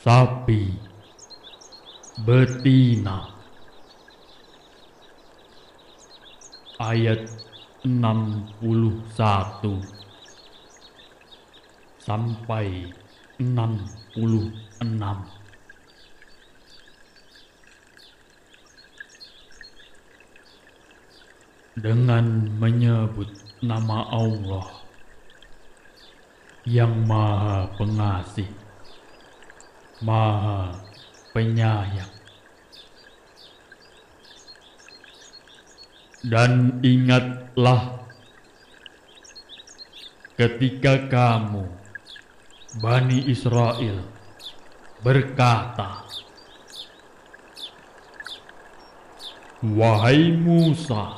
[0.00, 0.72] sapi.
[2.24, 3.32] Betina.
[6.80, 7.28] Ayat
[7.84, 8.56] 61
[12.00, 12.88] sampai
[13.36, 14.16] 66
[21.80, 22.24] dengan
[22.56, 23.28] menyebut
[23.60, 24.68] nama Allah
[26.68, 28.48] yang Maha Pengasih,
[30.00, 30.72] Maha
[31.30, 32.20] Penyayang.
[36.20, 38.04] Dan ingatlah
[40.36, 41.64] ketika kamu,
[42.80, 44.04] Bani Israel,
[45.00, 46.04] berkata,
[49.60, 51.16] Wahai Musa,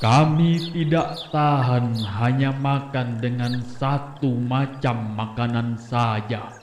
[0.00, 6.59] kami tidak tahan hanya makan dengan satu macam makanan saja.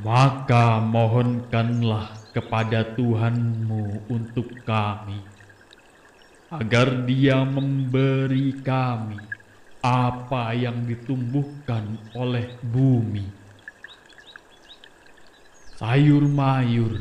[0.00, 5.20] Maka mohonkanlah kepada Tuhanmu untuk kami,
[6.48, 9.20] agar Dia memberi kami
[9.84, 13.28] apa yang ditumbuhkan oleh bumi,
[15.76, 16.96] sayur mayur,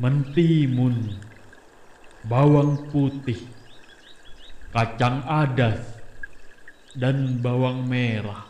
[0.00, 1.12] mentimun,
[2.24, 3.40] bawang putih,
[4.72, 5.82] kacang adas,
[6.96, 8.49] dan bawang merah.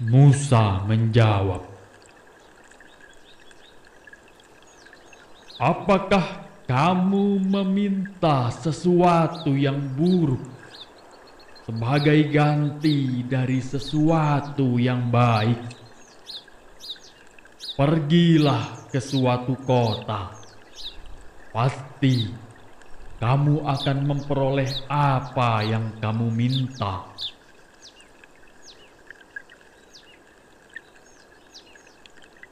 [0.00, 1.60] Musa menjawab,
[5.60, 10.40] "Apakah kamu meminta sesuatu yang buruk
[11.68, 15.60] sebagai ganti dari sesuatu yang baik?
[17.76, 20.32] Pergilah ke suatu kota,
[21.52, 22.24] pasti
[23.20, 27.20] kamu akan memperoleh apa yang kamu minta."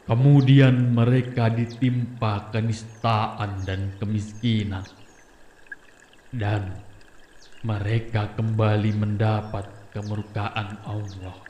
[0.09, 4.89] Kemudian mereka ditimpa kenistaan dan kemiskinan.
[6.33, 6.81] Dan
[7.61, 11.45] mereka kembali mendapat kemurkaan Allah.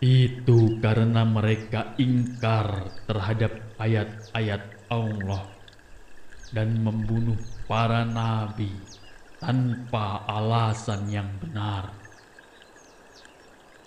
[0.00, 5.52] Itu karena mereka ingkar terhadap ayat-ayat Allah
[6.48, 7.36] dan membunuh
[7.68, 8.72] para nabi
[9.36, 12.07] tanpa alasan yang benar.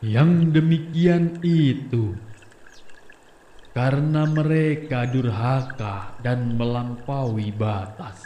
[0.01, 2.17] Yang demikian itu
[3.69, 8.25] karena mereka durhaka dan melampaui batas.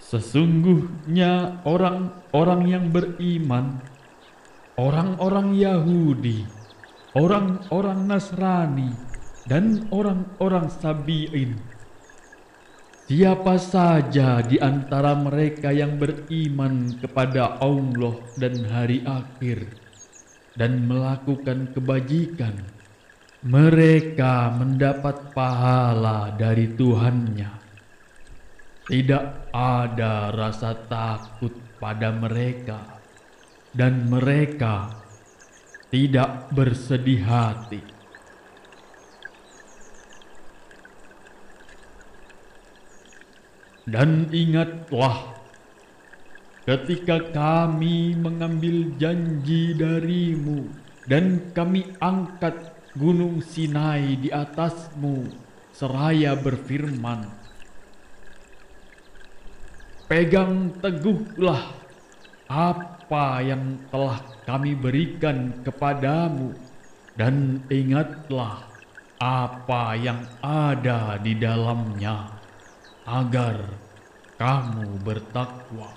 [0.00, 3.80] Sesungguhnya orang-orang yang beriman,
[4.80, 6.48] orang-orang Yahudi,
[7.12, 8.96] orang-orang Nasrani,
[9.44, 11.71] dan orang-orang Sabi'in
[13.12, 19.68] Siapa saja di antara mereka yang beriman kepada Allah dan hari akhir
[20.56, 22.56] dan melakukan kebajikan,
[23.44, 27.52] mereka mendapat pahala dari Tuhannya.
[28.88, 32.96] Tidak ada rasa takut pada mereka,
[33.76, 34.88] dan mereka
[35.92, 37.91] tidak bersedih hati.
[43.82, 45.42] Dan ingatlah
[46.62, 50.70] ketika kami mengambil janji darimu
[51.02, 52.54] dan kami angkat
[52.94, 55.34] gunung Sinai di atasmu
[55.74, 57.26] seraya berfirman
[60.06, 61.72] Pegang teguhlah
[62.46, 66.52] apa yang telah kami berikan kepadamu
[67.16, 68.68] dan ingatlah
[69.16, 72.41] apa yang ada di dalamnya
[73.06, 73.66] agar
[74.38, 75.90] kamu bertakwa.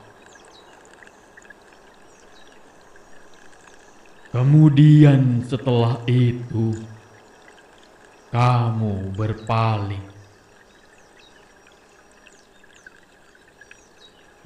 [4.33, 6.75] Kemudian setelah itu,
[8.35, 10.03] kamu berpaling.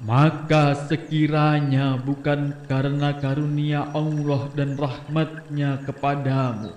[0.00, 6.72] Maka sekiranya bukan karena karunia Allah dan rahmatnya kepadamu,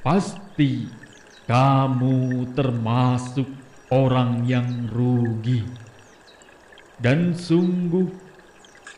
[0.00, 0.88] pasti
[1.44, 3.50] kamu termasuk
[3.90, 5.66] orang yang rugi.
[7.00, 8.06] Dan sungguh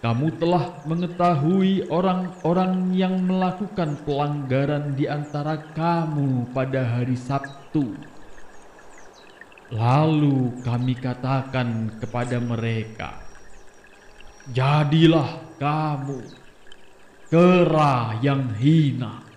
[0.02, 7.94] kamu telah mengetahui orang-orang yang melakukan pelanggaran di antara kamu pada hari Sabtu.
[9.72, 13.22] Lalu kami katakan kepada mereka,
[14.50, 16.18] Jadilah kamu
[17.30, 19.31] kera yang hina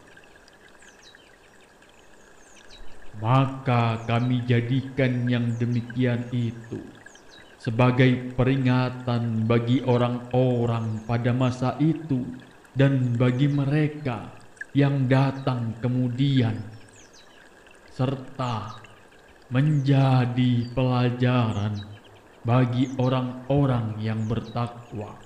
[3.18, 6.96] maka kami jadikan yang demikian itu
[7.58, 12.46] sebagai peringatan bagi orang-orang pada masa itu
[12.76, 14.46] dan bagi mereka
[14.76, 16.78] yang datang kemudian,
[17.88, 18.84] serta
[19.48, 21.96] menjadi pelajaran
[22.44, 25.25] bagi orang-orang yang bertakwa.